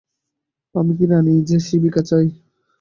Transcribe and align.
আমি 0.75 0.93
কি 0.97 1.05
রানী 1.05 1.33
যে 1.49 1.57
শিবিকা 1.67 2.01
চাই। 2.09 2.27